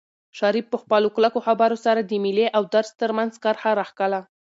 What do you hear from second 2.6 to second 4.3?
درس ترمنځ کرښه راښکله.